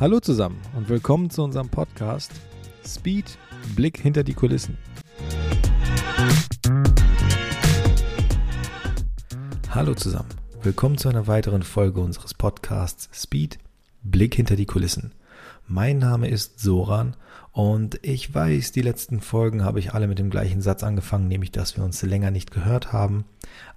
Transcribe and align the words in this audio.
Hallo 0.00 0.20
zusammen 0.20 0.60
und 0.76 0.88
willkommen 0.88 1.28
zu 1.28 1.42
unserem 1.42 1.70
Podcast 1.70 2.30
Speed 2.86 3.36
Blick 3.74 3.98
hinter 3.98 4.22
die 4.22 4.32
Kulissen. 4.32 4.78
Hallo 9.70 9.94
zusammen, 9.94 10.28
willkommen 10.62 10.98
zu 10.98 11.08
einer 11.08 11.26
weiteren 11.26 11.64
Folge 11.64 12.00
unseres 12.00 12.32
Podcasts 12.32 13.08
Speed 13.12 13.58
Blick 14.04 14.36
hinter 14.36 14.54
die 14.54 14.66
Kulissen. 14.66 15.14
Mein 15.66 15.98
Name 15.98 16.28
ist 16.28 16.60
Soran 16.60 17.16
und 17.50 17.98
ich 18.02 18.32
weiß, 18.32 18.70
die 18.70 18.82
letzten 18.82 19.20
Folgen 19.20 19.64
habe 19.64 19.80
ich 19.80 19.94
alle 19.94 20.06
mit 20.06 20.20
dem 20.20 20.30
gleichen 20.30 20.62
Satz 20.62 20.84
angefangen, 20.84 21.26
nämlich 21.26 21.50
dass 21.50 21.76
wir 21.76 21.82
uns 21.82 22.00
länger 22.02 22.30
nicht 22.30 22.52
gehört 22.52 22.92
haben. 22.92 23.24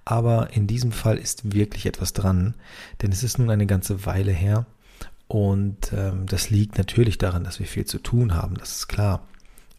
Aber 0.04 0.50
in 0.52 0.68
diesem 0.68 0.92
Fall 0.92 1.18
ist 1.18 1.52
wirklich 1.52 1.84
etwas 1.84 2.12
dran, 2.12 2.54
denn 3.02 3.10
es 3.10 3.24
ist 3.24 3.40
nun 3.40 3.50
eine 3.50 3.66
ganze 3.66 4.06
Weile 4.06 4.30
her 4.30 4.66
und 5.28 5.92
ähm, 5.92 6.26
das 6.26 6.50
liegt 6.50 6.78
natürlich 6.78 7.18
daran, 7.18 7.44
dass 7.44 7.58
wir 7.58 7.66
viel 7.66 7.86
zu 7.86 7.98
tun 7.98 8.34
haben, 8.34 8.56
das 8.56 8.76
ist 8.76 8.88
klar. 8.88 9.26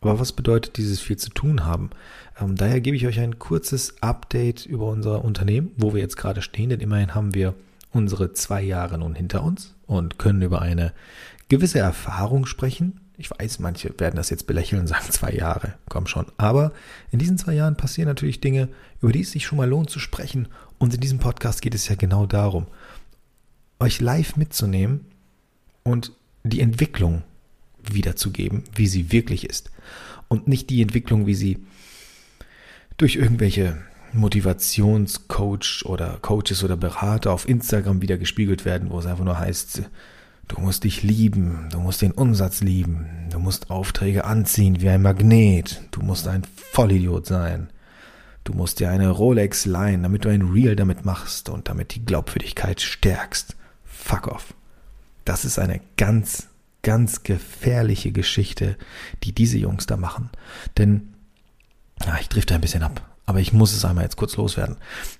Aber 0.02 0.20
was 0.20 0.34
bedeutet 0.34 0.76
dieses 0.78 1.00
viel 1.00 1.18
zu 1.18 1.30
tun 1.30 1.64
haben? 1.64 1.92
Ähm, 2.40 2.56
daher 2.56 2.82
gebe 2.82 2.98
ich 2.98 3.08
euch 3.08 3.20
ein 3.20 3.40
kurzes 3.40 4.02
Update 4.02 4.66
über 4.66 4.88
unser 4.88 5.24
Unternehmen, 5.24 5.72
wo 5.78 5.94
wir 5.94 6.02
jetzt 6.02 6.18
gerade 6.18 6.42
stehen, 6.42 6.70
denn 6.70 6.82
immerhin 6.82 7.16
haben 7.16 7.34
wir 7.34 7.56
unsere 7.92 8.34
zwei 8.34 8.62
Jahre 8.62 8.98
nun 8.98 9.16
hinter 9.16 9.44
uns 9.44 9.76
und 9.86 10.20
können 10.20 10.42
über 10.42 10.62
eine 10.62 10.92
gewisse 11.48 11.80
Erfahrung 11.80 12.46
sprechen. 12.46 13.00
Ich 13.18 13.30
weiß, 13.32 13.60
manche 13.60 13.98
werden 14.00 14.16
das 14.16 14.30
jetzt 14.30 14.48
belächeln 14.48 14.82
und 14.82 14.88
sagen 14.88 15.06
zwei 15.10 15.32
Jahre, 15.32 15.76
komm 15.88 16.08
schon. 16.08 16.26
Aber 16.38 16.74
in 17.12 17.20
diesen 17.20 17.38
zwei 17.38 17.54
Jahren 17.54 17.78
passieren 17.78 18.10
natürlich 18.10 18.42
Dinge, 18.42 18.70
über 19.02 19.12
die 19.12 19.22
es 19.22 19.32
sich 19.32 19.46
schon 19.46 19.58
mal 19.58 19.70
lohnt 19.70 19.90
zu 19.90 20.00
sprechen. 20.00 20.48
Und 20.80 20.94
in 20.94 21.00
diesem 21.00 21.20
Podcast 21.20 21.62
geht 21.62 21.76
es 21.76 21.88
ja 21.88 21.96
genau 21.96 22.26
darum, 22.26 22.68
euch 23.80 24.02
live 24.02 24.36
mitzunehmen 24.36 25.06
und 25.84 26.12
die 26.44 26.62
Entwicklung 26.62 27.24
wiederzugeben, 27.92 28.64
wie 28.76 28.88
sie 28.88 29.12
wirklich 29.12 29.50
ist. 29.50 29.72
Und 30.28 30.48
nicht 30.48 30.70
die 30.70 30.82
Entwicklung, 30.82 31.28
wie 31.28 31.36
sie 31.36 31.60
durch 32.98 33.16
irgendwelche 33.16 33.78
Motivationscoach 34.14 35.86
oder 35.86 36.20
Coaches 36.22 36.64
oder 36.64 36.78
Berater 36.78 37.32
auf 37.32 37.48
Instagram 37.50 38.02
wieder 38.02 38.18
gespiegelt 38.18 38.66
werden, 38.66 38.90
wo 38.92 39.00
es 39.00 39.06
einfach 39.06 39.26
nur 39.26 39.40
heißt, 39.40 39.84
du 40.48 40.62
musst 40.62 40.84
dich 40.84 41.04
lieben, 41.04 41.70
du 41.72 41.80
musst 41.80 42.02
den 42.02 42.12
Umsatz 42.12 42.62
lieben, 42.62 43.08
du 43.32 43.40
musst 43.40 43.70
Aufträge 43.70 44.26
anziehen 44.26 44.82
wie 44.82 44.90
ein 44.90 45.02
Magnet, 45.02 45.82
du 45.92 46.02
musst 46.02 46.28
ein 46.28 46.44
Vollidiot 46.72 47.26
sein, 47.26 47.70
du 48.44 48.54
musst 48.54 48.80
dir 48.80 48.90
eine 48.92 49.10
Rolex 49.10 49.66
leihen, 49.66 50.04
damit 50.04 50.26
du 50.26 50.30
ein 50.30 50.44
Reel 50.44 50.76
damit 50.76 51.06
machst 51.06 51.50
und 51.50 51.68
damit 51.68 51.96
die 51.96 52.06
Glaubwürdigkeit 52.06 52.82
stärkst. 52.82 53.56
Fuck 53.84 54.28
off. 54.28 54.54
Das 55.26 55.46
ist 55.46 55.60
eine 55.60 55.82
ganz, 55.98 56.48
ganz 56.82 57.24
gefährliche 57.24 58.12
Geschichte, 58.12 58.78
die 59.24 59.34
diese 59.34 59.58
Jungs 59.58 59.86
da 59.86 59.98
machen. 59.98 60.30
Denn, 60.78 61.14
ja, 62.06 62.18
ich 62.20 62.30
drifte 62.30 62.56
ein 62.56 62.62
bisschen 62.62 62.84
ab, 62.84 63.02
aber 63.26 63.40
ich 63.40 63.54
muss 63.54 63.74
es 63.74 63.86
einmal 63.86 64.04
jetzt 64.04 64.18
kurz 64.18 64.36
loswerden. 64.36 64.78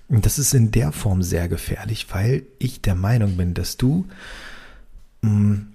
Das 0.08 0.38
ist 0.38 0.54
in 0.54 0.70
der 0.70 0.92
Form 0.92 1.22
sehr 1.22 1.48
gefährlich, 1.48 2.06
weil 2.10 2.44
ich 2.58 2.82
der 2.82 2.94
Meinung 2.94 3.36
bin, 3.36 3.54
dass 3.54 3.76
du 3.76 4.06
mh, 5.22 5.30
mm, 5.30 5.66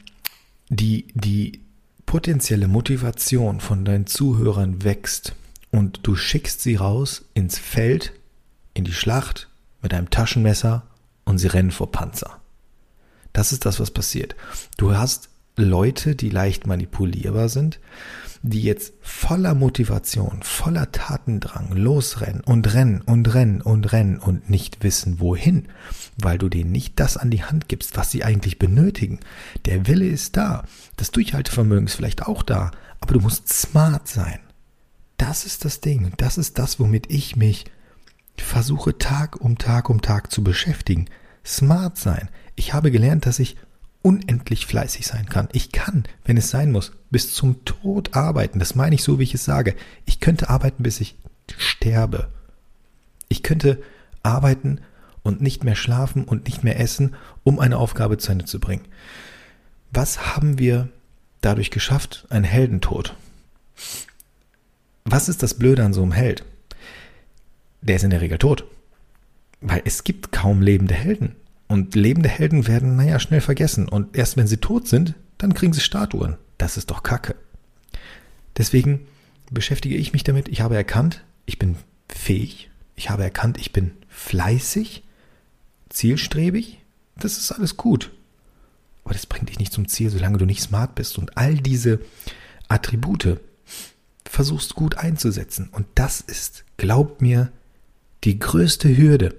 die, 0.69 1.07
die 1.15 1.61
potenzielle 2.05 2.67
Motivation 2.67 3.59
von 3.59 3.85
deinen 3.85 4.05
Zuhörern 4.05 4.83
wächst 4.83 5.35
und 5.71 5.99
du 6.03 6.15
schickst 6.15 6.61
sie 6.61 6.75
raus 6.75 7.25
ins 7.33 7.57
Feld, 7.57 8.13
in 8.73 8.83
die 8.83 8.93
Schlacht 8.93 9.47
mit 9.81 9.93
einem 9.93 10.09
Taschenmesser 10.09 10.83
und 11.25 11.37
sie 11.37 11.47
rennen 11.47 11.71
vor 11.71 11.91
Panzer. 11.91 12.39
Das 13.33 13.51
ist 13.51 13.65
das, 13.65 13.79
was 13.79 13.91
passiert. 13.91 14.35
Du 14.77 14.95
hast 14.95 15.29
Leute, 15.55 16.15
die 16.15 16.29
leicht 16.29 16.67
manipulierbar 16.67 17.49
sind, 17.49 17.79
die 18.41 18.61
jetzt 18.61 18.93
voller 19.01 19.53
Motivation, 19.53 20.41
voller 20.43 20.91
Tatendrang 20.91 21.73
losrennen 21.73 22.41
und 22.41 22.73
rennen 22.73 23.01
und 23.01 23.33
rennen 23.33 23.61
und 23.61 23.91
rennen 23.91 24.17
und 24.17 24.49
nicht 24.49 24.81
wissen 24.83 25.19
wohin, 25.19 25.67
weil 26.17 26.37
du 26.37 26.47
denen 26.47 26.71
nicht 26.71 26.99
das 26.99 27.17
an 27.17 27.29
die 27.29 27.43
Hand 27.43 27.67
gibst, 27.67 27.97
was 27.97 28.11
sie 28.11 28.23
eigentlich 28.23 28.57
benötigen. 28.57 29.19
Der 29.65 29.87
Wille 29.87 30.07
ist 30.07 30.37
da, 30.37 30.63
das 30.95 31.11
Durchhaltevermögen 31.11 31.87
ist 31.87 31.95
vielleicht 31.95 32.23
auch 32.27 32.43
da, 32.43 32.71
aber 33.01 33.13
du 33.13 33.19
musst 33.19 33.49
smart 33.49 34.07
sein. 34.07 34.39
Das 35.17 35.45
ist 35.45 35.65
das 35.65 35.81
Ding, 35.81 36.13
das 36.15 36.37
ist 36.37 36.57
das, 36.59 36.79
womit 36.79 37.11
ich 37.11 37.35
mich 37.35 37.65
versuche 38.37 38.97
Tag 38.97 39.41
um 39.41 39.57
Tag 39.57 39.89
um 39.89 40.01
Tag 40.01 40.31
zu 40.31 40.43
beschäftigen. 40.43 41.07
Smart 41.45 41.97
sein. 41.97 42.29
Ich 42.59 42.73
habe 42.73 42.91
gelernt, 42.91 43.25
dass 43.25 43.39
ich 43.39 43.55
unendlich 44.01 44.65
fleißig 44.65 45.07
sein 45.07 45.27
kann. 45.27 45.47
Ich 45.53 45.71
kann, 45.71 46.03
wenn 46.25 46.35
es 46.35 46.49
sein 46.49 46.73
muss, 46.73 46.91
bis 47.09 47.33
zum 47.33 47.63
Tod 47.63 48.17
arbeiten. 48.17 48.59
Das 48.59 48.75
meine 48.75 48.95
ich 48.95 49.01
so, 49.01 49.17
wie 49.17 49.23
ich 49.23 49.33
es 49.33 49.45
sage. 49.45 49.77
Ich 50.05 50.19
könnte 50.19 50.49
arbeiten, 50.49 50.83
bis 50.83 50.99
ich 50.99 51.15
sterbe. 51.57 52.27
Ich 53.29 53.43
könnte 53.43 53.81
arbeiten 54.23 54.81
und 55.23 55.41
nicht 55.41 55.63
mehr 55.63 55.75
schlafen 55.75 56.25
und 56.25 56.47
nicht 56.47 56.65
mehr 56.65 56.77
essen, 56.81 57.15
um 57.45 57.59
eine 57.59 57.77
Aufgabe 57.77 58.17
zu 58.17 58.29
Ende 58.33 58.43
zu 58.43 58.59
bringen. 58.59 58.83
Was 59.91 60.35
haben 60.35 60.59
wir 60.59 60.89
dadurch 61.39 61.71
geschafft? 61.71 62.27
Ein 62.29 62.43
Heldentod. 62.43 63.15
Was 65.05 65.29
ist 65.29 65.43
das 65.43 65.53
Blöde 65.53 65.85
an 65.85 65.93
so 65.93 66.01
einem 66.01 66.11
Held? 66.11 66.43
Der 67.81 67.95
ist 67.95 68.03
in 68.03 68.09
der 68.09 68.19
Regel 68.19 68.37
tot. 68.37 68.65
Weil 69.61 69.81
es 69.85 70.03
gibt 70.03 70.33
kaum 70.33 70.61
lebende 70.61 70.93
Helden. 70.93 71.37
Und 71.69 71.95
lebende 71.95 72.27
Helden 72.27 72.67
werden, 72.67 72.97
naja, 72.97 73.19
schnell 73.19 73.41
vergessen. 73.41 73.87
Und 73.87 74.17
erst 74.17 74.35
wenn 74.35 74.47
sie 74.47 74.57
tot 74.57 74.87
sind, 74.87 75.13
dann 75.37 75.53
kriegen 75.53 75.71
sie 75.71 75.79
Statuen. 75.81 76.35
Das 76.57 76.75
ist 76.75 76.91
doch 76.91 77.03
Kacke. 77.03 77.35
Deswegen 78.57 79.07
beschäftige 79.51 79.95
ich 79.95 80.11
mich 80.11 80.23
damit. 80.23 80.49
Ich 80.49 80.61
habe 80.61 80.75
erkannt, 80.75 81.23
ich 81.45 81.59
bin 81.59 81.77
fähig. 82.09 82.69
Ich 82.95 83.09
habe 83.09 83.23
erkannt, 83.23 83.57
ich 83.57 83.71
bin 83.71 83.91
fleißig, 84.09 85.03
zielstrebig. 85.89 86.79
Das 87.15 87.37
ist 87.37 87.51
alles 87.51 87.77
gut. 87.77 88.11
Aber 89.05 89.13
das 89.13 89.27
bringt 89.27 89.49
dich 89.49 89.59
nicht 89.59 89.71
zum 89.71 89.87
Ziel, 89.87 90.09
solange 90.09 90.39
du 90.39 90.45
nicht 90.45 90.61
smart 90.61 90.95
bist. 90.95 91.17
Und 91.17 91.37
all 91.37 91.55
diese 91.55 91.99
Attribute 92.67 93.39
versuchst 94.25 94.75
gut 94.75 94.97
einzusetzen. 94.97 95.69
Und 95.71 95.85
das 95.95 96.19
ist, 96.19 96.65
glaub 96.77 97.21
mir, 97.21 97.51
die 98.23 98.39
größte 98.39 98.97
Hürde. 98.97 99.35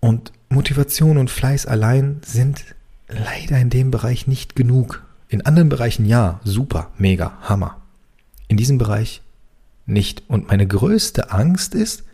Und 0.00 0.32
Motivation 0.52 1.18
und 1.18 1.30
Fleiß 1.30 1.66
allein 1.66 2.20
sind 2.24 2.64
leider 3.08 3.58
in 3.58 3.70
dem 3.70 3.90
Bereich 3.90 4.26
nicht 4.26 4.56
genug. 4.56 5.02
In 5.28 5.44
anderen 5.46 5.68
Bereichen 5.68 6.06
ja, 6.06 6.40
super, 6.44 6.90
mega, 6.98 7.38
Hammer. 7.42 7.80
In 8.48 8.56
diesem 8.56 8.78
Bereich 8.78 9.22
nicht. 9.86 10.24
Und 10.28 10.48
meine 10.48 10.66
größte 10.66 11.30
Angst 11.30 11.74
ist, 11.74 12.04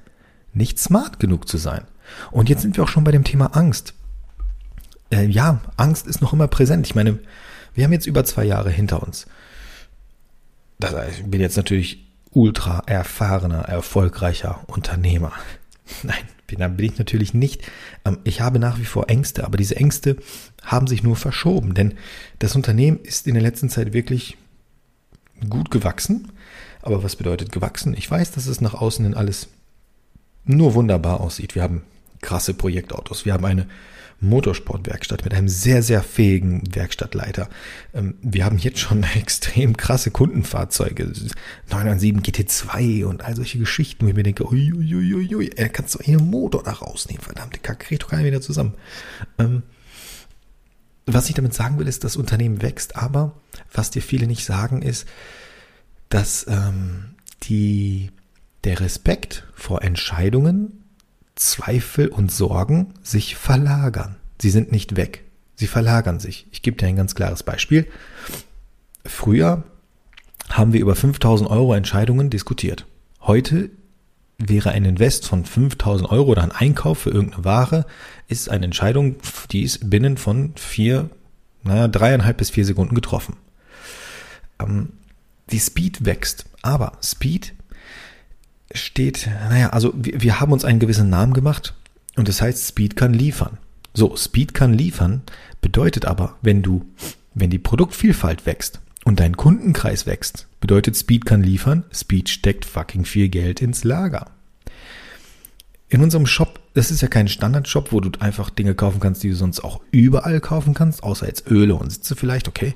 nicht 0.52 0.78
smart 0.78 1.18
genug 1.20 1.48
zu 1.48 1.58
sein. 1.58 1.82
Und 2.30 2.48
jetzt 2.48 2.62
sind 2.62 2.76
wir 2.76 2.84
auch 2.84 2.88
schon 2.88 3.04
bei 3.04 3.12
dem 3.12 3.24
Thema 3.24 3.56
Angst. 3.56 3.94
Äh, 5.10 5.26
ja, 5.26 5.60
Angst 5.76 6.06
ist 6.06 6.20
noch 6.20 6.32
immer 6.32 6.48
präsent. 6.48 6.86
Ich 6.86 6.94
meine, 6.94 7.18
wir 7.74 7.84
haben 7.84 7.92
jetzt 7.92 8.06
über 8.06 8.24
zwei 8.24 8.44
Jahre 8.44 8.70
hinter 8.70 9.02
uns. 9.02 9.26
Das, 10.78 10.94
ich 11.10 11.24
bin 11.24 11.40
jetzt 11.40 11.56
natürlich 11.56 12.06
ultra 12.30 12.82
erfahrener, 12.86 13.62
erfolgreicher 13.62 14.60
Unternehmer. 14.66 15.32
Nein, 16.02 16.24
da 16.56 16.68
bin 16.68 16.86
ich 16.86 16.98
natürlich 16.98 17.34
nicht. 17.34 17.62
Ähm, 18.04 18.18
ich 18.24 18.40
habe 18.40 18.58
nach 18.58 18.78
wie 18.78 18.84
vor 18.84 19.10
Ängste, 19.10 19.44
aber 19.44 19.56
diese 19.56 19.76
Ängste 19.76 20.16
haben 20.62 20.86
sich 20.86 21.02
nur 21.02 21.16
verschoben, 21.16 21.74
denn 21.74 21.94
das 22.38 22.56
Unternehmen 22.56 23.00
ist 23.02 23.26
in 23.26 23.34
der 23.34 23.42
letzten 23.42 23.68
Zeit 23.68 23.92
wirklich 23.92 24.36
gut 25.48 25.70
gewachsen. 25.70 26.32
Aber 26.80 27.02
was 27.02 27.16
bedeutet 27.16 27.52
gewachsen? 27.52 27.94
Ich 27.96 28.10
weiß, 28.10 28.30
dass 28.32 28.46
es 28.46 28.60
nach 28.60 28.74
außen 28.74 29.04
hin 29.04 29.14
alles 29.14 29.48
nur 30.44 30.74
wunderbar 30.74 31.20
aussieht. 31.20 31.54
Wir 31.54 31.62
haben 31.62 31.82
krasse 32.22 32.54
Projektautos. 32.54 33.24
Wir 33.24 33.34
haben 33.34 33.44
eine 33.44 33.66
Motorsportwerkstatt 34.20 35.24
mit 35.24 35.32
einem 35.32 35.48
sehr, 35.48 35.82
sehr 35.82 36.02
fähigen 36.02 36.62
Werkstattleiter. 36.74 37.48
Ähm, 37.94 38.14
wir 38.20 38.44
haben 38.44 38.58
jetzt 38.58 38.80
schon 38.80 39.02
extrem 39.16 39.76
krasse 39.76 40.10
Kundenfahrzeuge, 40.10 41.12
997 41.70 42.46
GT2 42.46 43.04
und 43.04 43.24
all 43.24 43.36
solche 43.36 43.58
Geschichten, 43.58 44.04
wo 44.04 44.10
ich 44.10 44.16
mir 44.16 44.24
denke, 44.24 44.46
uiuiuiui, 44.46 45.50
er 45.56 45.68
kannst 45.68 45.94
du 45.94 45.98
einen 46.00 46.28
Motor 46.28 46.64
da 46.64 46.72
rausnehmen, 46.72 47.22
verdammte 47.22 47.60
Kacke, 47.60 47.86
kriegt 47.86 48.02
doch 48.02 48.08
keiner 48.08 48.24
wieder 48.24 48.40
zusammen. 48.40 48.74
Ähm, 49.38 49.62
was 51.06 51.28
ich 51.28 51.34
damit 51.34 51.54
sagen 51.54 51.78
will, 51.78 51.88
ist, 51.88 52.04
das 52.04 52.16
Unternehmen 52.16 52.60
wächst, 52.60 52.96
aber 52.96 53.32
was 53.72 53.90
dir 53.90 54.02
viele 54.02 54.26
nicht 54.26 54.44
sagen, 54.44 54.82
ist, 54.82 55.06
dass 56.08 56.46
ähm, 56.48 57.14
die, 57.44 58.10
der 58.64 58.80
Respekt 58.80 59.46
vor 59.54 59.82
Entscheidungen 59.82 60.77
Zweifel 61.38 62.08
und 62.08 62.32
Sorgen 62.32 62.94
sich 63.02 63.36
verlagern. 63.36 64.16
Sie 64.40 64.50
sind 64.50 64.72
nicht 64.72 64.96
weg. 64.96 65.24
Sie 65.56 65.66
verlagern 65.66 66.20
sich. 66.20 66.46
Ich 66.50 66.62
gebe 66.62 66.76
dir 66.76 66.86
ein 66.86 66.96
ganz 66.96 67.14
klares 67.14 67.42
Beispiel. 67.42 67.86
Früher 69.04 69.64
haben 70.50 70.72
wir 70.72 70.80
über 70.80 70.94
5000 70.94 71.48
Euro 71.50 71.74
Entscheidungen 71.74 72.30
diskutiert. 72.30 72.86
Heute 73.20 73.70
wäre 74.38 74.70
ein 74.70 74.84
Invest 74.84 75.26
von 75.26 75.44
5000 75.44 76.10
Euro 76.10 76.30
oder 76.30 76.42
ein 76.42 76.52
Einkauf 76.52 76.98
für 76.98 77.10
irgendeine 77.10 77.44
Ware, 77.44 77.86
ist 78.28 78.48
eine 78.48 78.66
Entscheidung, 78.66 79.16
die 79.50 79.62
ist 79.62 79.90
binnen 79.90 80.16
von 80.16 80.52
vier 80.56 81.10
naja, 81.62 81.88
dreieinhalb 81.88 82.38
bis 82.38 82.50
vier 82.50 82.64
Sekunden 82.64 82.94
getroffen. 82.94 83.36
Ähm, 84.60 84.90
die 85.50 85.60
Speed 85.60 86.04
wächst, 86.04 86.46
aber 86.62 86.92
Speed 87.02 87.54
steht, 88.72 89.28
naja, 89.48 89.70
also 89.70 89.92
wir, 89.96 90.20
wir 90.20 90.40
haben 90.40 90.52
uns 90.52 90.64
einen 90.64 90.78
gewissen 90.78 91.10
Namen 91.10 91.32
gemacht 91.32 91.74
und 92.16 92.28
das 92.28 92.42
heißt, 92.42 92.66
Speed 92.66 92.96
kann 92.96 93.14
liefern. 93.14 93.58
So, 93.94 94.16
Speed 94.16 94.54
kann 94.54 94.74
liefern 94.74 95.22
bedeutet 95.60 96.04
aber, 96.04 96.36
wenn 96.42 96.62
du, 96.62 96.84
wenn 97.34 97.50
die 97.50 97.58
Produktvielfalt 97.58 98.46
wächst 98.46 98.80
und 99.04 99.20
dein 99.20 99.36
Kundenkreis 99.36 100.06
wächst, 100.06 100.46
bedeutet 100.60 100.96
Speed 100.96 101.24
kann 101.24 101.42
liefern, 101.42 101.84
Speed 101.92 102.28
steckt 102.28 102.64
fucking 102.64 103.04
viel 103.04 103.28
Geld 103.28 103.62
ins 103.62 103.84
Lager. 103.84 104.30
In 105.88 106.02
unserem 106.02 106.26
Shop, 106.26 106.60
das 106.74 106.90
ist 106.90 107.00
ja 107.00 107.08
kein 107.08 107.28
Standard-Shop, 107.28 107.92
wo 107.92 108.00
du 108.00 108.10
einfach 108.20 108.50
Dinge 108.50 108.74
kaufen 108.74 109.00
kannst, 109.00 109.22
die 109.22 109.30
du 109.30 109.36
sonst 109.36 109.60
auch 109.60 109.80
überall 109.90 110.40
kaufen 110.40 110.74
kannst, 110.74 111.02
außer 111.02 111.26
jetzt 111.26 111.50
Öle 111.50 111.74
und 111.76 111.90
Sitze 111.90 112.14
vielleicht, 112.14 112.46
okay. 112.46 112.74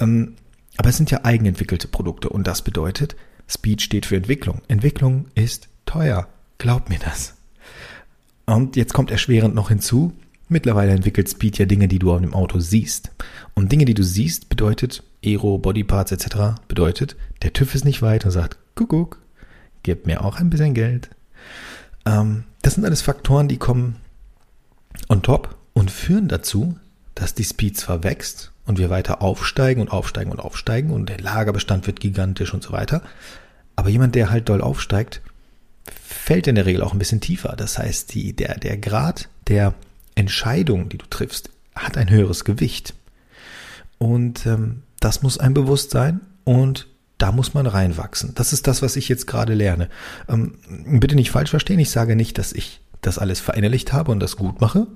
Ähm, 0.00 0.34
aber 0.76 0.88
es 0.88 0.96
sind 0.96 1.10
ja 1.10 1.24
eigenentwickelte 1.24 1.88
Produkte 1.88 2.28
und 2.28 2.46
das 2.46 2.62
bedeutet, 2.62 3.16
Speed 3.48 3.82
steht 3.82 4.06
für 4.06 4.16
Entwicklung. 4.16 4.60
Entwicklung 4.68 5.26
ist 5.34 5.68
teuer. 5.86 6.28
Glaub 6.58 6.88
mir 6.88 6.98
das. 6.98 7.34
Und 8.46 8.76
jetzt 8.76 8.94
kommt 8.94 9.10
erschwerend 9.10 9.54
noch 9.54 9.68
hinzu, 9.68 10.12
mittlerweile 10.48 10.92
entwickelt 10.92 11.28
Speed 11.28 11.58
ja 11.58 11.66
Dinge, 11.66 11.88
die 11.88 11.98
du 11.98 12.12
auf 12.12 12.20
dem 12.20 12.34
Auto 12.34 12.58
siehst. 12.60 13.10
Und 13.54 13.72
Dinge, 13.72 13.84
die 13.84 13.94
du 13.94 14.02
siehst, 14.02 14.48
bedeutet 14.48 15.02
Aero, 15.24 15.58
Bodyparts 15.58 16.12
etc. 16.12 16.60
bedeutet, 16.68 17.16
der 17.42 17.52
TÜV 17.52 17.74
ist 17.74 17.84
nicht 17.84 18.02
weit 18.02 18.24
und 18.24 18.30
sagt, 18.30 18.58
Kuckuck, 18.74 19.20
gib 19.82 20.06
mir 20.06 20.24
auch 20.24 20.36
ein 20.36 20.50
bisschen 20.50 20.74
Geld. 20.74 21.10
Ähm, 22.06 22.44
das 22.62 22.74
sind 22.74 22.84
alles 22.84 23.02
Faktoren, 23.02 23.48
die 23.48 23.56
kommen 23.56 23.96
on 25.08 25.22
top 25.22 25.56
und 25.72 25.90
führen 25.90 26.28
dazu, 26.28 26.76
dass 27.18 27.34
die 27.34 27.44
Speed 27.44 27.76
zwar 27.76 28.04
wächst 28.04 28.52
und 28.64 28.78
wir 28.78 28.90
weiter 28.90 29.22
aufsteigen 29.22 29.80
und 29.80 29.88
aufsteigen 29.88 30.30
und 30.30 30.38
aufsteigen 30.38 30.90
und 30.90 31.08
der 31.08 31.18
Lagerbestand 31.18 31.86
wird 31.86 32.00
gigantisch 32.00 32.54
und 32.54 32.62
so 32.62 32.70
weiter. 32.70 33.02
Aber 33.74 33.88
jemand, 33.88 34.14
der 34.14 34.30
halt 34.30 34.48
doll 34.48 34.60
aufsteigt, 34.60 35.20
fällt 36.04 36.46
in 36.46 36.54
der 36.54 36.66
Regel 36.66 36.82
auch 36.82 36.92
ein 36.92 36.98
bisschen 36.98 37.20
tiefer. 37.20 37.54
Das 37.56 37.78
heißt, 37.78 38.14
die, 38.14 38.34
der, 38.34 38.58
der 38.58 38.78
Grad 38.78 39.28
der 39.48 39.74
Entscheidung, 40.14 40.88
die 40.88 40.98
du 40.98 41.06
triffst, 41.10 41.50
hat 41.74 41.96
ein 41.96 42.08
höheres 42.08 42.44
Gewicht. 42.44 42.94
Und 43.98 44.46
ähm, 44.46 44.82
das 45.00 45.22
muss 45.22 45.38
ein 45.38 45.54
Bewusstsein 45.54 46.20
und 46.44 46.86
da 47.18 47.32
muss 47.32 47.54
man 47.54 47.66
reinwachsen. 47.66 48.32
Das 48.36 48.52
ist 48.52 48.68
das, 48.68 48.80
was 48.80 48.94
ich 48.94 49.08
jetzt 49.08 49.26
gerade 49.26 49.54
lerne. 49.54 49.88
Ähm, 50.28 50.54
bitte 51.00 51.16
nicht 51.16 51.32
falsch 51.32 51.50
verstehen, 51.50 51.80
ich 51.80 51.90
sage 51.90 52.14
nicht, 52.14 52.38
dass 52.38 52.52
ich 52.52 52.80
das 53.00 53.18
alles 53.18 53.40
verinnerlicht 53.40 53.92
habe 53.92 54.12
und 54.12 54.20
das 54.20 54.36
gut 54.36 54.60
mache. 54.60 54.86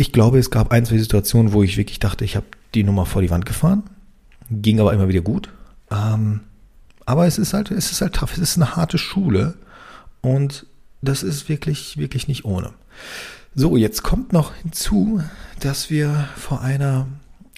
Ich 0.00 0.12
glaube, 0.12 0.38
es 0.38 0.50
gab 0.50 0.72
ein, 0.72 0.86
zwei 0.86 0.96
Situationen, 0.96 1.52
wo 1.52 1.62
ich 1.62 1.76
wirklich 1.76 1.98
dachte, 1.98 2.24
ich 2.24 2.34
habe 2.34 2.46
die 2.74 2.84
Nummer 2.84 3.04
vor 3.04 3.20
die 3.20 3.28
Wand 3.28 3.44
gefahren. 3.44 3.82
Ging 4.50 4.80
aber 4.80 4.94
immer 4.94 5.08
wieder 5.08 5.20
gut. 5.20 5.50
Ähm, 5.90 6.40
aber 7.04 7.26
es 7.26 7.36
ist 7.36 7.52
halt, 7.52 7.70
es 7.70 7.92
ist 7.92 8.00
halt 8.00 8.14
tough. 8.14 8.32
Es 8.32 8.38
ist 8.38 8.56
eine 8.56 8.76
harte 8.76 8.96
Schule. 8.96 9.58
Und 10.22 10.64
das 11.02 11.22
ist 11.22 11.50
wirklich, 11.50 11.98
wirklich 11.98 12.28
nicht 12.28 12.46
ohne. 12.46 12.72
So, 13.54 13.76
jetzt 13.76 14.02
kommt 14.02 14.32
noch 14.32 14.54
hinzu, 14.54 15.20
dass 15.58 15.90
wir 15.90 16.30
vor 16.34 16.62
einer, 16.62 17.06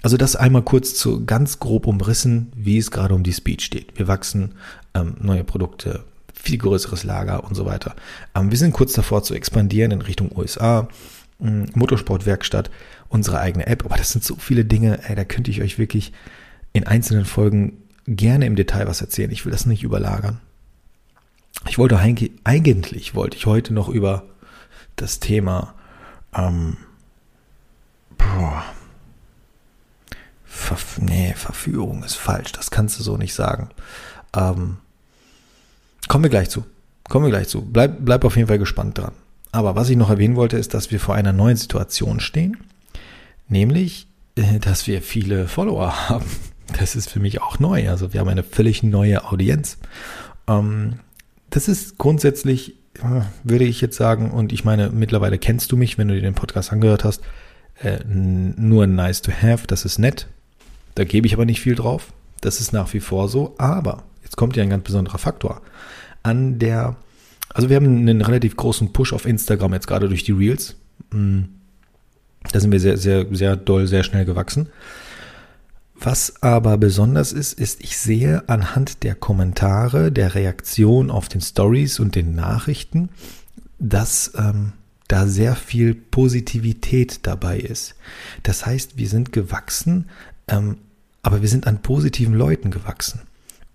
also 0.02 0.16
das 0.16 0.34
einmal 0.34 0.62
kurz 0.62 0.96
zu 0.96 1.24
ganz 1.24 1.60
grob 1.60 1.86
umrissen, 1.86 2.50
wie 2.56 2.76
es 2.76 2.90
gerade 2.90 3.14
um 3.14 3.22
die 3.22 3.32
Speed 3.32 3.62
steht. 3.62 3.96
Wir 3.96 4.08
wachsen, 4.08 4.56
ähm, 4.94 5.14
neue 5.20 5.44
Produkte, 5.44 6.02
viel 6.34 6.58
größeres 6.58 7.04
Lager 7.04 7.44
und 7.44 7.54
so 7.54 7.66
weiter. 7.66 7.94
Ähm, 8.34 8.50
wir 8.50 8.58
sind 8.58 8.72
kurz 8.72 8.94
davor 8.94 9.22
zu 9.22 9.32
expandieren 9.32 9.92
in 9.92 10.02
Richtung 10.02 10.36
USA, 10.36 10.88
Motorsportwerkstatt, 11.74 12.70
unsere 13.08 13.40
eigene 13.40 13.66
App. 13.66 13.84
Aber 13.84 13.96
das 13.96 14.10
sind 14.10 14.24
so 14.24 14.36
viele 14.36 14.64
Dinge, 14.64 15.00
ey, 15.08 15.14
da 15.14 15.24
könnte 15.24 15.50
ich 15.50 15.62
euch 15.62 15.78
wirklich 15.78 16.12
in 16.72 16.86
einzelnen 16.86 17.24
Folgen 17.24 17.78
gerne 18.06 18.46
im 18.46 18.56
Detail 18.56 18.86
was 18.86 19.00
erzählen. 19.00 19.30
Ich 19.30 19.44
will 19.44 19.52
das 19.52 19.66
nicht 19.66 19.82
überlagern. 19.82 20.40
Ich 21.68 21.78
wollte 21.78 21.98
eigentlich, 21.98 23.14
wollte 23.14 23.36
ich 23.36 23.46
heute 23.46 23.74
noch 23.74 23.88
über 23.88 24.24
das 24.96 25.20
Thema 25.20 25.74
ähm, 26.34 26.76
boah, 28.16 28.64
Ver 30.44 30.76
nee, 30.98 31.32
Verführung 31.34 32.04
ist 32.04 32.16
falsch, 32.16 32.52
das 32.52 32.70
kannst 32.70 32.98
du 32.98 33.02
so 33.02 33.16
nicht 33.16 33.34
sagen. 33.34 33.70
Ähm, 34.36 34.76
kommen 36.08 36.24
wir 36.24 36.30
gleich 36.30 36.50
zu. 36.50 36.64
Kommen 37.08 37.24
wir 37.24 37.30
gleich 37.30 37.48
zu. 37.48 37.62
Bleib, 37.62 38.04
bleib 38.04 38.24
auf 38.24 38.36
jeden 38.36 38.48
Fall 38.48 38.58
gespannt 38.58 38.98
dran. 38.98 39.12
Aber 39.52 39.76
was 39.76 39.90
ich 39.90 39.96
noch 39.96 40.10
erwähnen 40.10 40.36
wollte, 40.36 40.56
ist, 40.56 40.74
dass 40.74 40.90
wir 40.90 40.98
vor 40.98 41.14
einer 41.14 41.32
neuen 41.32 41.56
Situation 41.56 42.20
stehen. 42.20 42.56
Nämlich, 43.48 44.08
äh, 44.36 44.58
dass 44.58 44.86
wir 44.86 45.02
viele 45.02 45.46
Follower 45.46 45.92
haben. 46.08 46.26
Das 46.78 46.96
ist 46.96 47.10
für 47.10 47.20
mich 47.20 47.42
auch 47.42 47.58
neu. 47.58 47.88
Also 47.88 48.12
wir 48.12 48.20
haben 48.20 48.28
eine 48.28 48.42
völlig 48.42 48.82
neue 48.82 49.30
Audienz. 49.30 49.78
Ähm, 50.48 50.94
das 51.50 51.68
ist 51.68 51.98
grundsätzlich 51.98 52.76
würde 53.44 53.64
ich 53.64 53.80
jetzt 53.80 53.96
sagen, 53.96 54.30
und 54.30 54.52
ich 54.52 54.64
meine, 54.64 54.90
mittlerweile 54.90 55.38
kennst 55.38 55.72
du 55.72 55.76
mich, 55.76 55.98
wenn 55.98 56.08
du 56.08 56.14
dir 56.14 56.20
den 56.20 56.34
Podcast 56.34 56.72
angehört 56.72 57.04
hast, 57.04 57.22
äh, 57.80 57.98
nur 58.04 58.86
nice 58.86 59.22
to 59.22 59.32
have, 59.32 59.66
das 59.66 59.84
ist 59.84 59.98
nett. 59.98 60.28
Da 60.94 61.04
gebe 61.04 61.26
ich 61.26 61.34
aber 61.34 61.44
nicht 61.46 61.60
viel 61.60 61.74
drauf. 61.74 62.12
Das 62.40 62.60
ist 62.60 62.72
nach 62.72 62.92
wie 62.92 63.00
vor 63.00 63.28
so. 63.28 63.54
Aber 63.58 64.02
jetzt 64.22 64.36
kommt 64.36 64.56
ja 64.56 64.62
ein 64.62 64.70
ganz 64.70 64.84
besonderer 64.84 65.18
Faktor. 65.18 65.62
An 66.22 66.58
der, 66.58 66.96
also 67.54 67.68
wir 67.68 67.76
haben 67.76 67.86
einen 67.86 68.22
relativ 68.22 68.56
großen 68.56 68.92
Push 68.92 69.12
auf 69.12 69.26
Instagram 69.26 69.74
jetzt 69.74 69.86
gerade 69.86 70.08
durch 70.08 70.24
die 70.24 70.32
Reels. 70.32 70.76
Hm. 71.12 71.48
Da 72.50 72.60
sind 72.60 72.72
wir 72.72 72.80
sehr, 72.80 72.96
sehr, 72.96 73.26
sehr 73.30 73.56
doll, 73.56 73.86
sehr 73.86 74.02
schnell 74.02 74.24
gewachsen. 74.24 74.68
Was 75.94 76.42
aber 76.42 76.78
besonders 76.78 77.32
ist, 77.32 77.52
ist, 77.52 77.80
ich 77.80 77.96
sehe 77.96 78.48
anhand 78.48 79.04
der 79.04 79.14
Kommentare, 79.14 80.10
der 80.10 80.34
Reaktion 80.34 81.10
auf 81.10 81.28
den 81.28 81.40
Stories 81.40 82.00
und 82.00 82.16
den 82.16 82.34
Nachrichten, 82.34 83.10
dass 83.78 84.32
ähm, 84.36 84.72
da 85.06 85.28
sehr 85.28 85.54
viel 85.54 85.94
Positivität 85.94 87.20
dabei 87.26 87.58
ist. 87.58 87.94
Das 88.42 88.66
heißt, 88.66 88.96
wir 88.96 89.08
sind 89.08 89.32
gewachsen, 89.32 90.08
ähm, 90.48 90.78
aber 91.22 91.40
wir 91.40 91.48
sind 91.48 91.68
an 91.68 91.82
positiven 91.82 92.34
Leuten 92.34 92.72
gewachsen. 92.72 93.20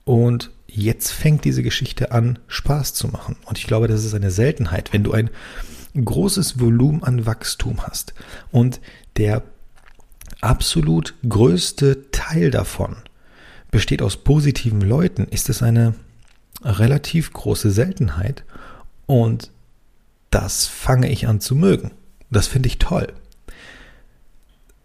Und 0.08 0.52
jetzt 0.68 1.12
fängt 1.12 1.44
diese 1.44 1.64
Geschichte 1.64 2.14
an, 2.14 2.40
Spaß 2.48 2.94
zu 2.94 3.10
machen. 3.10 3.36
Und 3.46 3.58
ich 3.58 3.68
glaube, 3.68 3.90
das 3.90 4.06
ist 4.06 4.14
eine 4.14 4.32
Seltenheit, 4.32 4.94
wenn 4.94 5.04
du 5.04 5.12
ein 5.12 5.30
großes 5.94 6.62
Volumen 6.62 7.04
an 7.04 7.26
Wachstum 7.26 7.84
hast 7.84 8.14
und 8.50 8.80
der 9.18 9.44
absolut 10.40 11.14
größte 11.28 12.10
Teil 12.12 12.52
davon 12.52 12.96
besteht 13.70 14.02
aus 14.02 14.16
positiven 14.16 14.80
Leuten, 14.80 15.26
ist 15.26 15.50
es 15.50 15.62
eine 15.62 15.94
relativ 16.64 17.34
große 17.34 17.70
Seltenheit 17.70 18.46
und 19.08 19.52
das 20.30 20.68
fange 20.68 21.10
ich 21.10 21.28
an 21.28 21.42
zu 21.42 21.54
mögen. 21.54 21.92
Das 22.30 22.48
finde 22.48 22.68
ich 22.68 22.80
toll. 22.80 23.12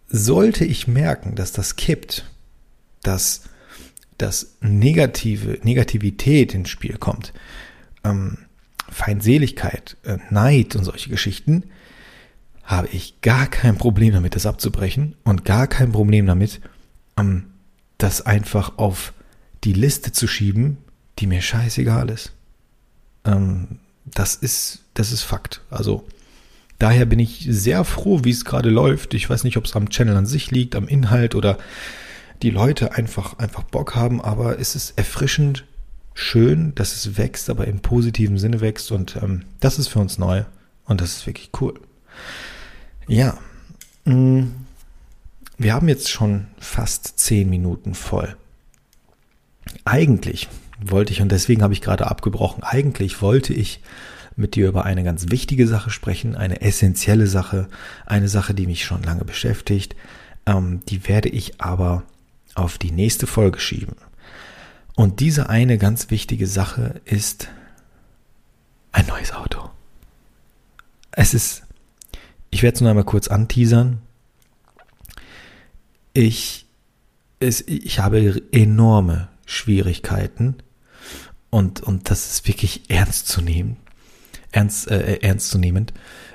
Sollte 0.09 0.65
ich 0.65 0.89
merken, 0.89 1.35
dass 1.35 1.53
das 1.53 1.77
kippt, 1.77 2.25
dass 3.03 3.43
das 4.23 4.55
Negative, 4.61 5.59
Negativität 5.63 6.53
ins 6.53 6.69
Spiel 6.69 6.97
kommt, 6.97 7.33
ähm, 8.05 8.37
Feindseligkeit, 8.89 9.97
äh, 10.03 10.17
Neid 10.29 10.77
und 10.77 10.85
solche 10.85 11.09
Geschichten, 11.09 11.63
habe 12.63 12.87
ich 12.87 13.19
gar 13.21 13.47
kein 13.47 13.77
Problem 13.77 14.13
damit, 14.13 14.35
das 14.35 14.45
abzubrechen 14.45 15.15
und 15.25 15.43
gar 15.43 15.67
kein 15.67 15.91
Problem 15.91 16.25
damit, 16.25 16.61
ähm, 17.17 17.47
das 17.97 18.25
einfach 18.25 18.77
auf 18.77 19.13
die 19.65 19.73
Liste 19.73 20.13
zu 20.13 20.27
schieben, 20.27 20.77
die 21.19 21.27
mir 21.27 21.41
scheißegal 21.41 22.09
ist. 22.09 22.31
Ähm, 23.25 23.79
das 24.05 24.35
ist, 24.35 24.83
das 24.93 25.11
ist 25.11 25.23
Fakt. 25.23 25.61
Also, 25.69 26.05
daher 26.79 27.05
bin 27.05 27.19
ich 27.19 27.45
sehr 27.49 27.83
froh, 27.83 28.21
wie 28.23 28.31
es 28.31 28.45
gerade 28.45 28.69
läuft. 28.69 29.13
Ich 29.15 29.29
weiß 29.29 29.43
nicht, 29.43 29.57
ob 29.57 29.65
es 29.65 29.75
am 29.75 29.89
Channel 29.89 30.15
an 30.15 30.25
sich 30.25 30.49
liegt, 30.49 30.75
am 30.75 30.87
Inhalt 30.87 31.35
oder 31.35 31.57
die 32.41 32.49
Leute 32.49 32.93
einfach, 32.93 33.37
einfach 33.39 33.63
Bock 33.63 33.95
haben, 33.95 34.21
aber 34.21 34.59
es 34.59 34.75
ist 34.75 34.97
erfrischend 34.97 35.65
schön, 36.13 36.75
dass 36.75 36.93
es 36.93 37.17
wächst, 37.17 37.49
aber 37.49 37.67
im 37.67 37.79
positiven 37.79 38.37
Sinne 38.37 38.61
wächst 38.61 38.91
und 38.91 39.17
ähm, 39.21 39.45
das 39.59 39.79
ist 39.79 39.87
für 39.87 39.99
uns 39.99 40.17
neu 40.17 40.43
und 40.85 41.01
das 41.01 41.17
ist 41.17 41.27
wirklich 41.27 41.49
cool. 41.59 41.79
Ja, 43.07 43.37
mm, 44.05 44.43
wir 45.57 45.73
haben 45.73 45.87
jetzt 45.87 46.09
schon 46.09 46.47
fast 46.59 47.19
zehn 47.19 47.49
Minuten 47.49 47.93
voll. 47.93 48.35
Eigentlich 49.85 50.49
wollte 50.79 51.13
ich, 51.13 51.21
und 51.21 51.31
deswegen 51.31 51.63
habe 51.63 51.73
ich 51.73 51.81
gerade 51.81 52.07
abgebrochen, 52.07 52.63
eigentlich 52.63 53.21
wollte 53.21 53.53
ich 53.53 53.81
mit 54.35 54.55
dir 54.55 54.67
über 54.67 54.85
eine 54.85 55.03
ganz 55.03 55.29
wichtige 55.29 55.67
Sache 55.67 55.89
sprechen, 55.89 56.35
eine 56.35 56.61
essentielle 56.61 57.27
Sache, 57.27 57.67
eine 58.05 58.27
Sache, 58.27 58.53
die 58.53 58.67
mich 58.67 58.83
schon 58.83 59.03
lange 59.03 59.25
beschäftigt. 59.25 59.95
Ähm, 60.45 60.81
die 60.89 61.07
werde 61.07 61.29
ich 61.29 61.61
aber 61.61 62.03
auf 62.55 62.77
die 62.77 62.91
nächste 62.91 63.27
Folge 63.27 63.59
schieben. 63.59 63.95
Und 64.95 65.19
diese 65.19 65.49
eine 65.49 65.77
ganz 65.77 66.09
wichtige 66.11 66.47
Sache 66.47 67.01
ist 67.05 67.47
ein 68.91 69.07
neues 69.07 69.33
Auto. 69.33 69.69
Es 71.11 71.33
ist 71.33 71.63
ich 72.53 72.61
werde 72.61 72.75
es 72.75 72.81
nur 72.81 72.91
einmal 72.91 73.03
kurz 73.03 73.29
anteasern. 73.29 73.99
ich, 76.13 76.67
es, 77.39 77.61
ich 77.67 77.97
habe 77.97 78.43
enorme 78.51 79.27
Schwierigkeiten 79.47 80.57
und, 81.49 81.81
und 81.81 82.11
das 82.11 82.31
ist 82.31 82.47
wirklich 82.47 82.91
ernst 82.91 83.27
zu 83.27 83.41
nehmen, 83.41 83.77
ernst, 84.51 84.89
äh, 84.91 85.35
zu 85.37 85.57
nehmend. 85.57 85.93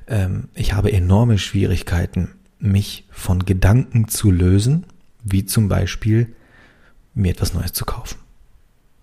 Ähm, 0.09 0.49
ich 0.55 0.73
habe 0.73 0.93
enorme 0.93 1.39
Schwierigkeiten, 1.39 2.35
mich 2.59 3.07
von 3.13 3.45
Gedanken 3.45 4.09
zu 4.09 4.33
lösen, 4.33 4.87
wie 5.25 5.45
zum 5.45 5.69
Beispiel 5.69 6.35
mir 7.15 7.33
etwas 7.33 7.55
Neues 7.55 7.73
zu 7.73 7.85
kaufen. 7.85 8.19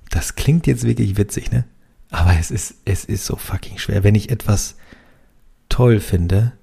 Das 0.09 0.35
klingt 0.35 0.67
jetzt 0.67 0.83
wirklich 0.83 1.17
witzig, 1.17 1.51
ne? 1.51 1.65
Aber 2.09 2.37
es 2.39 2.51
ist, 2.51 2.75
es 2.85 3.03
ist 3.05 3.25
so 3.25 3.35
fucking 3.35 3.77
schwer. 3.77 4.03
Wenn 4.03 4.15
ich 4.15 4.29
etwas 4.29 4.75
toll 5.69 5.99
finde, 5.99 6.53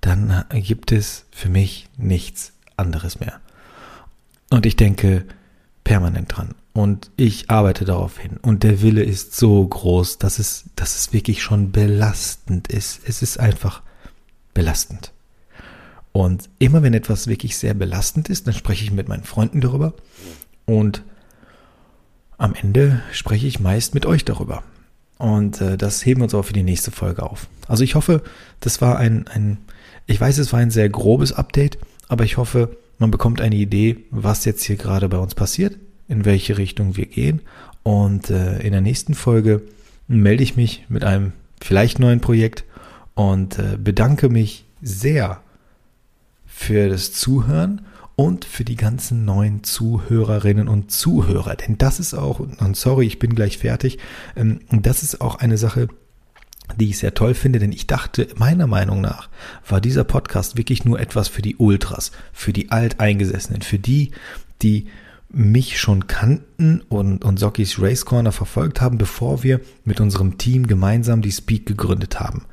dann 0.00 0.44
gibt 0.52 0.92
es 0.92 1.26
für 1.32 1.48
mich 1.48 1.88
nichts 1.96 2.52
anderes 2.76 3.18
mehr. 3.18 3.40
Und 4.50 4.66
ich 4.66 4.76
denke 4.76 5.24
permanent 5.82 6.36
dran. 6.36 6.54
Und 6.72 7.10
ich 7.16 7.50
arbeite 7.50 7.84
darauf 7.84 8.18
hin. 8.18 8.36
Und 8.42 8.62
der 8.62 8.82
Wille 8.82 9.02
ist 9.02 9.34
so 9.34 9.66
groß, 9.66 10.18
dass 10.18 10.38
es, 10.38 10.66
dass 10.76 10.94
es 10.94 11.12
wirklich 11.12 11.42
schon 11.42 11.72
belastend 11.72 12.68
ist. 12.68 13.00
Es 13.06 13.22
ist 13.22 13.40
einfach 13.40 13.82
belastend. 14.52 15.12
Und 16.16 16.48
immer 16.58 16.82
wenn 16.82 16.94
etwas 16.94 17.26
wirklich 17.26 17.58
sehr 17.58 17.74
belastend 17.74 18.30
ist, 18.30 18.46
dann 18.46 18.54
spreche 18.54 18.82
ich 18.82 18.90
mit 18.90 19.06
meinen 19.06 19.24
Freunden 19.24 19.60
darüber. 19.60 19.92
Und 20.64 21.02
am 22.38 22.54
Ende 22.54 23.02
spreche 23.12 23.46
ich 23.46 23.60
meist 23.60 23.92
mit 23.92 24.06
euch 24.06 24.24
darüber. 24.24 24.62
Und 25.18 25.60
äh, 25.60 25.76
das 25.76 26.06
heben 26.06 26.20
wir 26.20 26.24
uns 26.24 26.34
auch 26.34 26.46
für 26.46 26.54
die 26.54 26.62
nächste 26.62 26.90
Folge 26.90 27.22
auf. 27.22 27.48
Also 27.68 27.84
ich 27.84 27.96
hoffe, 27.96 28.22
das 28.60 28.80
war 28.80 28.96
ein, 28.96 29.28
ein, 29.28 29.58
ich 30.06 30.18
weiß, 30.18 30.38
es 30.38 30.54
war 30.54 30.60
ein 30.60 30.70
sehr 30.70 30.88
grobes 30.88 31.34
Update, 31.34 31.76
aber 32.08 32.24
ich 32.24 32.38
hoffe, 32.38 32.78
man 32.98 33.10
bekommt 33.10 33.42
eine 33.42 33.56
Idee, 33.56 33.98
was 34.10 34.46
jetzt 34.46 34.62
hier 34.62 34.76
gerade 34.76 35.10
bei 35.10 35.18
uns 35.18 35.34
passiert, 35.34 35.76
in 36.08 36.24
welche 36.24 36.56
Richtung 36.56 36.96
wir 36.96 37.04
gehen. 37.04 37.42
Und 37.82 38.30
äh, 38.30 38.60
in 38.60 38.72
der 38.72 38.80
nächsten 38.80 39.12
Folge 39.12 39.60
melde 40.08 40.44
ich 40.44 40.56
mich 40.56 40.86
mit 40.88 41.04
einem 41.04 41.34
vielleicht 41.60 41.98
neuen 41.98 42.22
Projekt 42.22 42.64
und 43.12 43.58
äh, 43.58 43.76
bedanke 43.76 44.30
mich 44.30 44.64
sehr 44.80 45.42
für 46.56 46.88
das 46.88 47.12
Zuhören 47.12 47.82
und 48.16 48.46
für 48.46 48.64
die 48.64 48.76
ganzen 48.76 49.26
neuen 49.26 49.62
Zuhörerinnen 49.62 50.68
und 50.68 50.90
Zuhörer. 50.90 51.54
Denn 51.54 51.76
das 51.76 52.00
ist 52.00 52.14
auch, 52.14 52.40
und 52.40 52.76
sorry, 52.76 53.06
ich 53.06 53.18
bin 53.18 53.34
gleich 53.34 53.58
fertig, 53.58 53.98
ähm, 54.36 54.60
das 54.70 55.02
ist 55.02 55.20
auch 55.20 55.36
eine 55.36 55.58
Sache, 55.58 55.88
die 56.80 56.88
ich 56.88 56.98
sehr 56.98 57.12
toll 57.12 57.34
finde, 57.34 57.58
denn 57.58 57.72
ich 57.72 57.86
dachte, 57.86 58.26
meiner 58.36 58.66
Meinung 58.66 59.02
nach 59.02 59.28
war 59.68 59.82
dieser 59.82 60.02
Podcast 60.02 60.56
wirklich 60.56 60.86
nur 60.86 60.98
etwas 60.98 61.28
für 61.28 61.42
die 61.42 61.56
Ultras, 61.56 62.10
für 62.32 62.54
die 62.54 62.70
Alteingesessenen, 62.72 63.60
für 63.60 63.78
die, 63.78 64.12
die 64.62 64.86
mich 65.28 65.78
schon 65.78 66.06
kannten 66.06 66.80
und, 66.88 67.22
und 67.22 67.38
Sockys 67.38 67.78
Race 67.78 68.06
Corner 68.06 68.32
verfolgt 68.32 68.80
haben, 68.80 68.96
bevor 68.96 69.42
wir 69.42 69.60
mit 69.84 70.00
unserem 70.00 70.38
Team 70.38 70.66
gemeinsam 70.66 71.20
die 71.20 71.32
Speed 71.32 71.66
gegründet 71.66 72.18
haben 72.18 72.46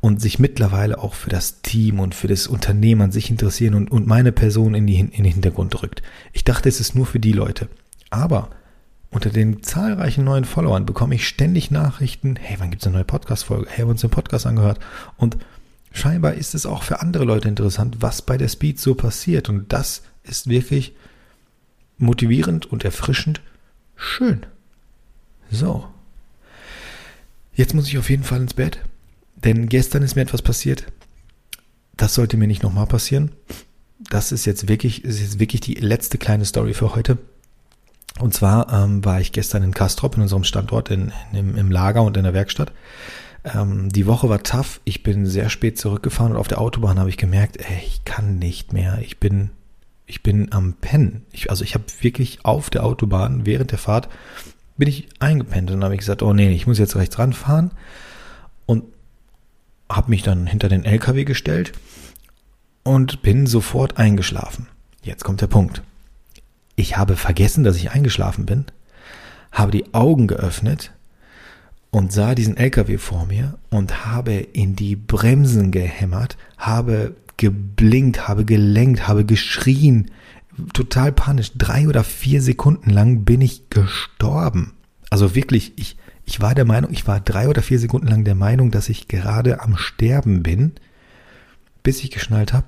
und 0.00 0.20
sich 0.20 0.38
mittlerweile 0.38 0.98
auch 0.98 1.14
für 1.14 1.30
das 1.30 1.62
Team 1.62 2.00
und 2.00 2.14
für 2.14 2.28
das 2.28 2.46
Unternehmen 2.46 3.00
an 3.00 3.12
sich 3.12 3.30
interessieren 3.30 3.74
und, 3.74 3.90
und 3.90 4.06
meine 4.06 4.32
Person 4.32 4.74
in, 4.74 4.86
die, 4.86 4.98
in 4.98 5.10
den 5.10 5.24
Hintergrund 5.24 5.82
rückt. 5.82 6.02
Ich 6.32 6.44
dachte, 6.44 6.68
es 6.68 6.80
ist 6.80 6.94
nur 6.94 7.06
für 7.06 7.20
die 7.20 7.32
Leute. 7.32 7.68
Aber 8.10 8.50
unter 9.10 9.30
den 9.30 9.62
zahlreichen 9.62 10.24
neuen 10.24 10.44
Followern 10.44 10.86
bekomme 10.86 11.14
ich 11.14 11.26
ständig 11.26 11.70
Nachrichten, 11.70 12.36
hey, 12.36 12.56
wann 12.58 12.70
gibt 12.70 12.82
es 12.82 12.86
eine 12.86 12.96
neue 12.96 13.04
Podcast-Folge? 13.04 13.66
Hey, 13.70 13.78
haben 13.78 13.88
wir 13.88 13.92
uns 13.92 14.00
den 14.00 14.10
Podcast 14.10 14.44
angehört? 14.44 14.80
Und 15.16 15.38
scheinbar 15.92 16.34
ist 16.34 16.54
es 16.54 16.66
auch 16.66 16.82
für 16.82 17.00
andere 17.00 17.24
Leute 17.24 17.48
interessant, 17.48 17.98
was 18.00 18.22
bei 18.22 18.36
der 18.36 18.48
Speed 18.48 18.80
so 18.80 18.94
passiert. 18.94 19.48
Und 19.48 19.72
das 19.72 20.02
ist 20.24 20.48
wirklich 20.48 20.94
motivierend 21.96 22.66
und 22.66 22.84
erfrischend 22.84 23.40
schön. 23.96 24.44
So. 25.50 25.88
Jetzt 27.54 27.74
muss 27.74 27.86
ich 27.86 27.98
auf 27.98 28.10
jeden 28.10 28.24
Fall 28.24 28.40
ins 28.40 28.54
Bett. 28.54 28.80
Denn 29.44 29.68
gestern 29.68 30.02
ist 30.02 30.16
mir 30.16 30.22
etwas 30.22 30.42
passiert. 30.42 30.86
Das 31.96 32.14
sollte 32.14 32.36
mir 32.36 32.46
nicht 32.46 32.62
nochmal 32.62 32.86
passieren. 32.86 33.32
Das 34.10 34.32
ist 34.32 34.44
jetzt 34.46 34.68
wirklich, 34.68 35.04
ist 35.04 35.20
jetzt 35.20 35.38
wirklich 35.38 35.60
die 35.60 35.74
letzte 35.74 36.18
kleine 36.18 36.44
Story 36.44 36.74
für 36.74 36.94
heute. 36.94 37.18
Und 38.18 38.34
zwar 38.34 38.72
ähm, 38.72 39.04
war 39.04 39.20
ich 39.20 39.32
gestern 39.32 39.62
in 39.62 39.74
Kastrop, 39.74 40.16
in 40.16 40.22
unserem 40.22 40.44
Standort, 40.44 40.90
in, 40.90 41.12
in 41.32 41.56
im, 41.56 41.70
Lager 41.70 42.02
und 42.02 42.16
in 42.16 42.24
der 42.24 42.34
Werkstatt. 42.34 42.72
Ähm, 43.44 43.90
die 43.90 44.06
Woche 44.06 44.28
war 44.28 44.42
tough. 44.42 44.80
Ich 44.84 45.02
bin 45.02 45.26
sehr 45.26 45.50
spät 45.50 45.78
zurückgefahren 45.78 46.32
und 46.32 46.38
auf 46.38 46.48
der 46.48 46.60
Autobahn 46.60 46.98
habe 46.98 47.10
ich 47.10 47.16
gemerkt, 47.16 47.58
ey, 47.58 47.82
ich 47.86 48.04
kann 48.04 48.38
nicht 48.38 48.72
mehr. 48.72 48.98
Ich 49.02 49.18
bin, 49.18 49.50
ich 50.06 50.22
bin 50.22 50.52
am 50.52 50.74
Pennen. 50.74 51.22
Ich, 51.32 51.50
also 51.50 51.64
ich 51.64 51.74
habe 51.74 51.84
wirklich 52.00 52.44
auf 52.44 52.70
der 52.70 52.84
Autobahn 52.84 53.46
während 53.46 53.70
der 53.70 53.78
Fahrt 53.78 54.08
bin 54.76 54.88
ich 54.88 55.08
eingepennt 55.20 55.70
und 55.70 55.84
habe 55.84 55.94
ich 55.94 56.00
gesagt, 56.00 56.22
oh 56.22 56.32
nee, 56.32 56.52
ich 56.52 56.66
muss 56.66 56.78
jetzt 56.78 56.96
rechts 56.96 57.18
ranfahren. 57.18 57.70
Und 58.66 58.84
habe 59.90 60.10
mich 60.10 60.22
dann 60.22 60.46
hinter 60.46 60.68
den 60.68 60.84
LKW 60.84 61.24
gestellt 61.24 61.72
und 62.82 63.22
bin 63.22 63.46
sofort 63.46 63.98
eingeschlafen. 63.98 64.68
Jetzt 65.02 65.24
kommt 65.24 65.40
der 65.40 65.46
Punkt. 65.46 65.82
Ich 66.76 66.96
habe 66.96 67.16
vergessen, 67.16 67.64
dass 67.64 67.76
ich 67.76 67.90
eingeschlafen 67.90 68.46
bin, 68.46 68.66
habe 69.52 69.70
die 69.70 69.94
Augen 69.94 70.26
geöffnet 70.26 70.92
und 71.90 72.12
sah 72.12 72.34
diesen 72.34 72.56
LKW 72.56 72.98
vor 72.98 73.26
mir 73.26 73.58
und 73.70 74.04
habe 74.06 74.32
in 74.34 74.74
die 74.74 74.96
Bremsen 74.96 75.70
gehämmert, 75.70 76.36
habe 76.58 77.14
geblinkt, 77.36 78.26
habe 78.26 78.44
gelenkt, 78.44 79.06
habe 79.06 79.24
geschrien, 79.24 80.10
total 80.72 81.12
panisch. 81.12 81.52
Drei 81.56 81.88
oder 81.88 82.04
vier 82.04 82.42
Sekunden 82.42 82.90
lang 82.90 83.24
bin 83.24 83.40
ich 83.40 83.70
gestorben. 83.70 84.72
Also 85.10 85.34
wirklich, 85.34 85.72
ich, 85.76 85.96
ich 86.24 86.40
war 86.40 86.54
der 86.54 86.64
Meinung, 86.64 86.90
ich 86.92 87.06
war 87.06 87.20
drei 87.20 87.48
oder 87.48 87.62
vier 87.62 87.78
Sekunden 87.78 88.08
lang 88.08 88.24
der 88.24 88.34
Meinung, 88.34 88.70
dass 88.70 88.88
ich 88.88 89.08
gerade 89.08 89.60
am 89.60 89.76
Sterben 89.76 90.42
bin, 90.42 90.72
bis 91.82 92.02
ich 92.02 92.10
geschnallt 92.10 92.52
habe, 92.52 92.66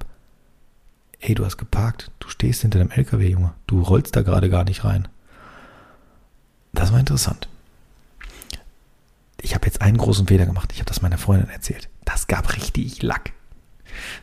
ey, 1.21 1.35
du 1.35 1.45
hast 1.45 1.57
geparkt, 1.57 2.11
du 2.19 2.29
stehst 2.29 2.63
hinter 2.63 2.79
dem 2.79 2.91
LKW, 2.91 3.29
Junge, 3.29 3.55
du 3.67 3.81
rollst 3.81 4.15
da 4.15 4.23
gerade 4.23 4.51
gar 4.51 4.65
nicht 4.65 4.85
rein. 4.85 5.09
Das 6.73 6.93
war 6.93 7.01
interessant. 7.01 7.49
Ich 9.41 9.55
habe 9.55 9.67
jetzt 9.67 9.81
einen 9.81 9.97
großen 9.97 10.27
Fehler 10.27 10.47
gemacht, 10.47 10.73
ich 10.73 10.81
habe 10.81 10.89
das 10.89 11.03
meiner 11.03 11.19
Freundin 11.19 11.49
erzählt. 11.49 11.89
Das 12.05 12.27
gab 12.27 12.55
richtig 12.57 13.03
Lack. 13.03 13.33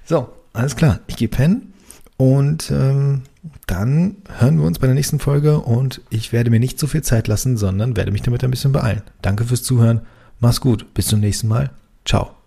So, 0.05 0.31
alles 0.53 0.75
klar, 0.75 0.99
ich 1.07 1.15
gehe 1.15 1.27
pennen 1.27 1.73
und 2.17 2.69
ähm, 2.69 3.23
dann 3.67 4.17
hören 4.37 4.57
wir 4.57 4.65
uns 4.65 4.79
bei 4.79 4.87
der 4.87 4.95
nächsten 4.95 5.19
Folge 5.19 5.59
und 5.59 6.01
ich 6.09 6.31
werde 6.31 6.49
mir 6.49 6.59
nicht 6.59 6.79
so 6.79 6.87
viel 6.87 7.01
Zeit 7.01 7.27
lassen, 7.27 7.57
sondern 7.57 7.97
werde 7.97 8.11
mich 8.11 8.21
damit 8.21 8.43
ein 8.43 8.51
bisschen 8.51 8.71
beeilen. 8.71 9.01
Danke 9.21 9.43
fürs 9.43 9.63
Zuhören. 9.63 10.01
Mach's 10.39 10.61
gut. 10.61 10.93
Bis 10.93 11.07
zum 11.07 11.19
nächsten 11.19 11.47
Mal. 11.47 11.71
Ciao. 12.05 12.35